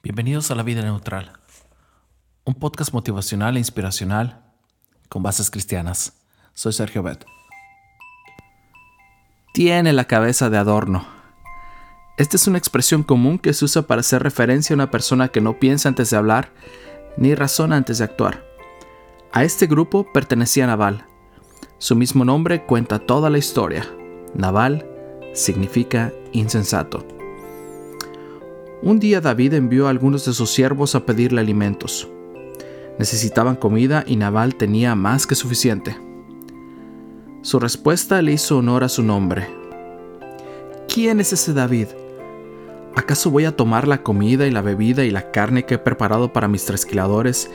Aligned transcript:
Bienvenidos 0.00 0.52
a 0.52 0.54
La 0.54 0.62
Vida 0.62 0.80
Neutral, 0.80 1.32
un 2.44 2.54
podcast 2.54 2.92
motivacional 2.92 3.56
e 3.56 3.58
inspiracional 3.58 4.44
con 5.08 5.24
bases 5.24 5.50
cristianas. 5.50 6.22
Soy 6.54 6.72
Sergio 6.72 7.02
Bet. 7.02 7.26
Tiene 9.52 9.92
la 9.92 10.04
cabeza 10.04 10.50
de 10.50 10.56
adorno. 10.56 11.04
Esta 12.16 12.36
es 12.36 12.46
una 12.46 12.58
expresión 12.58 13.02
común 13.02 13.40
que 13.40 13.52
se 13.52 13.64
usa 13.64 13.88
para 13.88 14.02
hacer 14.02 14.22
referencia 14.22 14.72
a 14.72 14.76
una 14.76 14.90
persona 14.92 15.28
que 15.28 15.40
no 15.40 15.58
piensa 15.58 15.88
antes 15.88 16.10
de 16.10 16.16
hablar 16.16 16.52
ni 17.16 17.34
razona 17.34 17.74
antes 17.74 17.98
de 17.98 18.04
actuar. 18.04 18.44
A 19.32 19.42
este 19.42 19.66
grupo 19.66 20.06
pertenecía 20.12 20.68
Naval. 20.68 21.06
Su 21.78 21.96
mismo 21.96 22.24
nombre 22.24 22.64
cuenta 22.66 23.00
toda 23.00 23.30
la 23.30 23.38
historia. 23.38 23.84
Naval 24.32 24.86
significa 25.34 26.12
insensato. 26.30 27.17
Un 28.80 29.00
día 29.00 29.20
David 29.20 29.54
envió 29.54 29.88
a 29.88 29.90
algunos 29.90 30.24
de 30.24 30.32
sus 30.32 30.50
siervos 30.50 30.94
a 30.94 31.04
pedirle 31.04 31.40
alimentos. 31.40 32.08
Necesitaban 32.96 33.56
comida 33.56 34.04
y 34.06 34.14
Naval 34.14 34.54
tenía 34.54 34.94
más 34.94 35.26
que 35.26 35.34
suficiente. 35.34 35.96
Su 37.42 37.58
respuesta 37.58 38.22
le 38.22 38.32
hizo 38.32 38.58
honor 38.58 38.84
a 38.84 38.88
su 38.88 39.02
nombre. 39.02 39.48
¿Quién 40.92 41.18
es 41.18 41.32
ese 41.32 41.54
David? 41.54 41.88
¿Acaso 42.94 43.30
voy 43.30 43.46
a 43.46 43.56
tomar 43.56 43.88
la 43.88 44.02
comida 44.04 44.46
y 44.46 44.52
la 44.52 44.62
bebida 44.62 45.04
y 45.04 45.10
la 45.10 45.32
carne 45.32 45.64
que 45.64 45.74
he 45.74 45.78
preparado 45.78 46.32
para 46.32 46.48
mis 46.48 46.64
trasquiladores 46.64 47.50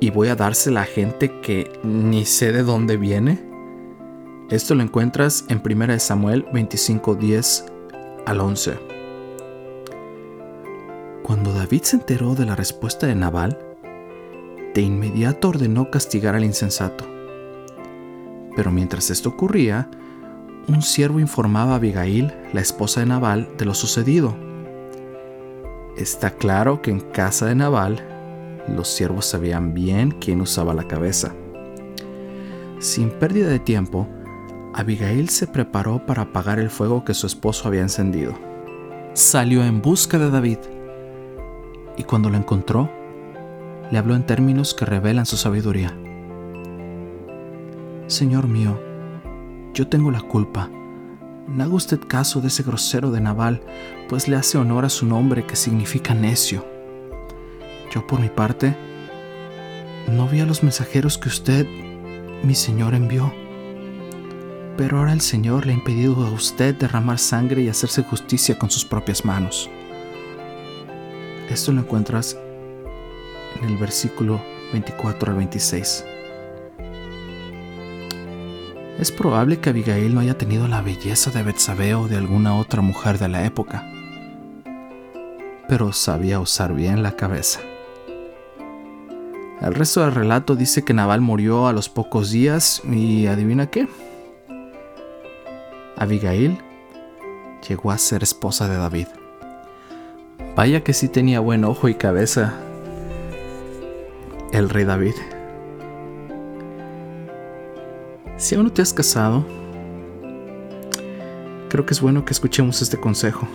y 0.00 0.10
voy 0.10 0.28
a 0.28 0.36
dársela 0.36 0.82
a 0.82 0.86
gente 0.86 1.40
que 1.40 1.70
ni 1.84 2.26
sé 2.26 2.52
de 2.52 2.62
dónde 2.62 2.98
viene? 2.98 3.42
Esto 4.50 4.74
lo 4.74 4.82
encuentras 4.82 5.44
en 5.48 5.62
1 5.64 5.98
Samuel 6.00 6.44
25:10 6.52 7.64
al 8.26 8.40
11. 8.40 8.95
Cuando 11.26 11.52
David 11.52 11.82
se 11.82 11.96
enteró 11.96 12.36
de 12.36 12.46
la 12.46 12.54
respuesta 12.54 13.08
de 13.08 13.16
Nabal, 13.16 13.58
de 14.74 14.80
inmediato 14.80 15.48
ordenó 15.48 15.90
castigar 15.90 16.36
al 16.36 16.44
insensato. 16.44 17.04
Pero 18.54 18.70
mientras 18.70 19.10
esto 19.10 19.30
ocurría, 19.30 19.90
un 20.68 20.82
siervo 20.82 21.18
informaba 21.18 21.72
a 21.72 21.76
Abigail, 21.76 22.32
la 22.52 22.60
esposa 22.60 23.00
de 23.00 23.06
Nabal, 23.06 23.48
de 23.58 23.64
lo 23.64 23.74
sucedido. 23.74 24.36
Está 25.96 26.30
claro 26.30 26.80
que 26.80 26.92
en 26.92 27.00
casa 27.00 27.46
de 27.46 27.56
Nabal 27.56 28.06
los 28.68 28.86
siervos 28.86 29.26
sabían 29.26 29.74
bien 29.74 30.12
quién 30.20 30.40
usaba 30.40 30.74
la 30.74 30.86
cabeza. 30.86 31.34
Sin 32.78 33.10
pérdida 33.10 33.48
de 33.48 33.58
tiempo, 33.58 34.06
Abigail 34.74 35.28
se 35.30 35.48
preparó 35.48 36.06
para 36.06 36.22
apagar 36.22 36.60
el 36.60 36.70
fuego 36.70 37.04
que 37.04 37.14
su 37.14 37.26
esposo 37.26 37.66
había 37.66 37.82
encendido. 37.82 38.38
Salió 39.14 39.64
en 39.64 39.82
busca 39.82 40.20
de 40.20 40.30
David 40.30 40.58
y 41.96 42.04
cuando 42.04 42.30
lo 42.30 42.36
encontró, 42.36 42.90
le 43.90 43.98
habló 43.98 44.14
en 44.14 44.26
términos 44.26 44.74
que 44.74 44.84
revelan 44.84 45.26
su 45.26 45.36
sabiduría. 45.36 45.96
Señor 48.06 48.48
mío, 48.48 48.80
yo 49.74 49.88
tengo 49.88 50.10
la 50.10 50.20
culpa. 50.20 50.70
No 51.48 51.64
haga 51.64 51.74
usted 51.74 52.00
caso 52.06 52.40
de 52.40 52.48
ese 52.48 52.62
grosero 52.62 53.10
de 53.10 53.20
Naval, 53.20 53.62
pues 54.08 54.28
le 54.28 54.36
hace 54.36 54.58
honor 54.58 54.84
a 54.84 54.90
su 54.90 55.06
nombre 55.06 55.46
que 55.46 55.56
significa 55.56 56.14
necio. 56.14 56.64
Yo 57.92 58.06
por 58.06 58.20
mi 58.20 58.28
parte, 58.28 58.76
no 60.10 60.28
vi 60.28 60.40
a 60.40 60.46
los 60.46 60.62
mensajeros 60.62 61.18
que 61.18 61.28
usted, 61.28 61.66
mi 62.42 62.54
Señor, 62.54 62.94
envió. 62.94 63.32
Pero 64.76 64.98
ahora 64.98 65.12
el 65.12 65.20
Señor 65.20 65.66
le 65.66 65.72
ha 65.72 65.76
impedido 65.76 66.14
a 66.24 66.30
usted 66.30 66.74
derramar 66.74 67.18
sangre 67.18 67.62
y 67.62 67.68
hacerse 67.68 68.02
justicia 68.02 68.58
con 68.58 68.70
sus 68.70 68.84
propias 68.84 69.24
manos. 69.24 69.70
Esto 71.56 71.72
lo 71.72 71.80
encuentras 71.80 72.36
en 73.58 73.64
el 73.66 73.78
versículo 73.78 74.42
24 74.74 75.32
al 75.32 75.38
26. 75.38 76.04
Es 78.98 79.10
probable 79.10 79.58
que 79.58 79.70
Abigail 79.70 80.14
no 80.14 80.20
haya 80.20 80.36
tenido 80.36 80.68
la 80.68 80.82
belleza 80.82 81.30
de 81.30 81.42
Betsabé 81.42 81.94
o 81.94 82.08
de 82.08 82.18
alguna 82.18 82.58
otra 82.58 82.82
mujer 82.82 83.18
de 83.18 83.28
la 83.28 83.46
época, 83.46 83.90
pero 85.66 85.94
sabía 85.94 86.40
usar 86.40 86.74
bien 86.74 87.02
la 87.02 87.12
cabeza. 87.12 87.60
El 89.62 89.74
resto 89.74 90.02
del 90.02 90.14
relato 90.14 90.56
dice 90.56 90.84
que 90.84 90.92
Naval 90.92 91.22
murió 91.22 91.68
a 91.68 91.72
los 91.72 91.88
pocos 91.88 92.30
días 92.30 92.82
y 92.84 93.28
adivina 93.28 93.70
qué. 93.70 93.88
Abigail 95.96 96.58
llegó 97.66 97.92
a 97.92 97.96
ser 97.96 98.22
esposa 98.22 98.68
de 98.68 98.76
David. 98.76 99.06
Vaya 100.56 100.82
que 100.82 100.94
sí 100.94 101.08
tenía 101.08 101.38
buen 101.40 101.64
ojo 101.64 101.86
y 101.90 101.94
cabeza 101.94 102.54
el 104.54 104.70
rey 104.70 104.86
David. 104.86 105.12
Si 108.38 108.54
aún 108.54 108.64
no 108.64 108.72
te 108.72 108.80
has 108.80 108.94
casado, 108.94 109.44
creo 111.68 111.84
que 111.84 111.92
es 111.92 112.00
bueno 112.00 112.24
que 112.24 112.32
escuchemos 112.32 112.80
este 112.80 112.96
consejo. 112.96 113.46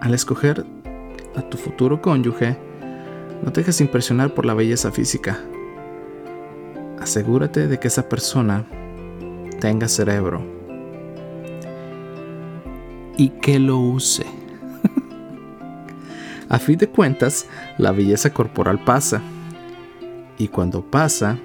Al 0.00 0.14
escoger 0.14 0.64
a 1.36 1.42
tu 1.42 1.58
futuro 1.58 2.00
cónyuge, 2.00 2.56
no 3.42 3.52
te 3.52 3.60
dejes 3.60 3.82
impresionar 3.82 4.32
por 4.32 4.46
la 4.46 4.54
belleza 4.54 4.90
física. 4.92 5.38
Asegúrate 7.00 7.68
de 7.68 7.78
que 7.78 7.88
esa 7.88 8.08
persona 8.08 8.64
tenga 9.60 9.88
cerebro 9.88 10.40
y 13.18 13.28
que 13.28 13.58
lo 13.58 13.76
use. 13.78 14.37
A 16.48 16.58
fin 16.58 16.78
de 16.78 16.88
cuentas, 16.88 17.46
la 17.76 17.92
belleza 17.92 18.32
corporal 18.32 18.82
pasa. 18.82 19.20
Y 20.38 20.48
cuando 20.48 20.82
pasa, 20.82 21.36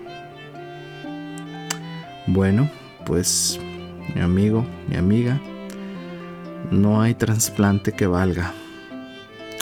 bueno, 2.28 2.70
pues 3.06 3.60
mi 4.16 4.22
amigo, 4.22 4.66
mi 4.88 4.96
amiga, 4.96 5.42
no 6.72 7.02
hay 7.02 7.16
trasplante 7.16 7.92
que 7.92 8.08
valga. 8.08 8.54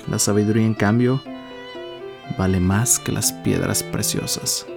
La 0.07 0.19
sabiduría, 0.19 0.65
en 0.65 0.75
cambio, 0.75 1.23
vale 2.37 2.59
más 2.59 2.99
que 2.99 3.11
las 3.11 3.33
piedras 3.33 3.81
preciosas. 3.81 4.67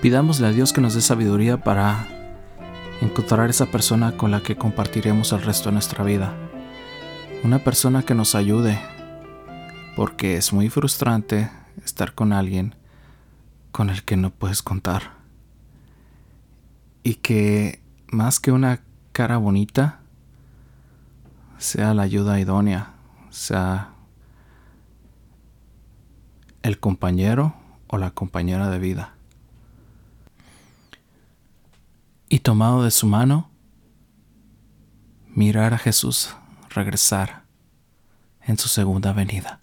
Pidámosle 0.00 0.46
a 0.46 0.52
Dios 0.52 0.72
que 0.72 0.80
nos 0.80 0.94
dé 0.94 1.02
sabiduría 1.02 1.58
para 1.58 2.06
encontrar 3.02 3.50
esa 3.50 3.66
persona 3.66 4.16
con 4.16 4.30
la 4.30 4.40
que 4.40 4.56
compartiremos 4.56 5.32
el 5.32 5.42
resto 5.42 5.68
de 5.68 5.74
nuestra 5.74 6.04
vida 6.04 6.32
una 7.44 7.60
persona 7.60 8.02
que 8.02 8.14
nos 8.14 8.34
ayude, 8.34 8.80
porque 9.96 10.36
es 10.36 10.52
muy 10.52 10.68
frustrante 10.68 11.50
estar 11.84 12.14
con 12.14 12.32
alguien 12.32 12.74
con 13.70 13.90
el 13.90 14.02
que 14.02 14.16
no 14.16 14.30
puedes 14.30 14.62
contar. 14.62 15.12
Y 17.04 17.14
que 17.14 17.80
más 18.08 18.40
que 18.40 18.50
una 18.50 18.82
cara 19.12 19.36
bonita, 19.36 20.00
sea 21.58 21.94
la 21.94 22.02
ayuda 22.02 22.40
idónea, 22.40 22.94
sea 23.30 23.92
el 26.62 26.78
compañero 26.78 27.54
o 27.86 27.98
la 27.98 28.10
compañera 28.10 28.68
de 28.68 28.78
vida. 28.78 29.14
Y 32.28 32.40
tomado 32.40 32.82
de 32.82 32.90
su 32.90 33.06
mano, 33.06 33.48
mirar 35.34 35.72
a 35.72 35.78
Jesús 35.78 36.34
regresar 36.78 37.42
en 38.42 38.56
su 38.56 38.68
segunda 38.68 39.12
venida. 39.12 39.60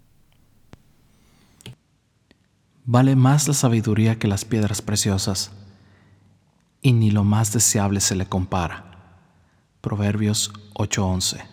Vale 2.84 3.16
más 3.16 3.48
la 3.48 3.54
sabiduría 3.54 4.20
que 4.20 4.28
las 4.28 4.46
piedras 4.46 4.82
preciosas, 4.82 5.52
y 6.82 6.94
ni 6.94 7.10
lo 7.10 7.24
más 7.24 7.52
deseable 7.52 8.00
se 8.00 8.16
le 8.16 8.28
compara. 8.28 8.86
Proverbios 9.82 10.52
8:11. 10.76 11.44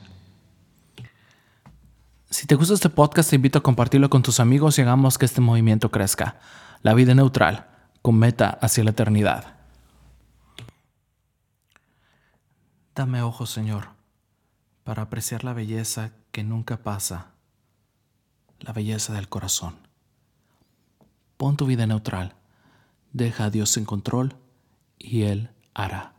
Si 2.29 2.47
te 2.47 2.55
gusta 2.55 2.75
este 2.75 2.91
podcast, 2.91 3.31
te 3.31 3.37
invito 3.37 3.59
a 3.59 3.63
compartirlo 3.63 4.11
con 4.11 4.23
tus 4.23 4.41
amigos 4.41 4.79
y 4.79 4.83
hagamos 4.83 5.17
que 5.17 5.27
este 5.27 5.41
movimiento 5.41 5.91
crezca. 5.91 6.41
La 6.83 6.93
vida 6.93 7.15
neutral, 7.15 7.69
con 8.03 8.19
meta 8.19 8.59
hacia 8.61 8.85
la 8.85 8.91
eternidad. 8.91 9.57
Dame 12.95 13.23
ojos, 13.23 13.51
Señor 13.51 14.02
para 14.93 15.05
apreciar 15.05 15.43
la 15.43 15.55
belleza 15.55 16.13
que 16.33 16.45
nunca 16.45 16.83
pasa, 16.83 17.31
la 18.61 18.75
belleza 18.75 19.15
del 19.15 19.27
corazón. 19.27 19.75
Pon 21.39 21.57
tu 21.57 21.65
vida 21.65 21.87
neutral, 21.87 22.35
deja 23.15 23.45
a 23.47 23.51
Dios 23.51 23.79
en 23.79 23.87
control 23.87 24.37
y 24.99 25.23
Él 25.23 25.49
hará. 25.73 26.13